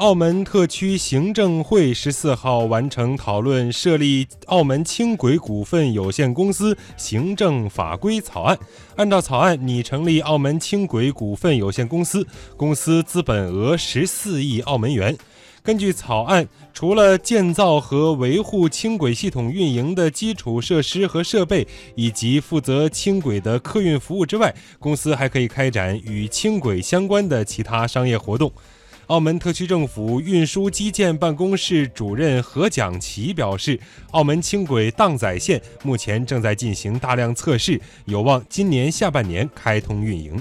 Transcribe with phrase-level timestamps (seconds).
[0.00, 8.58] 澳门特区行政会十四号完成讨论设立澳门轻轨股份有限公司行政法规草案。
[8.96, 12.26] 按照草案，拟成立澳门轻轨股份有限公司，
[12.56, 15.14] 公司资本额十四亿澳门元。
[15.62, 28.50] 根据草案，除了建造和维护轻轨系统运营的基础设施和设备，以及负责轻轨的客运服务之外，公司还可以开展与轻轨相关的其他商业活动。
[29.10, 33.76] 澳门特区政府运输基建办公室主任何蒋奇表示，
[34.12, 40.40] 澳门轻轨荡仔线目前正在进行大量测试，有望今年下半年开通运营。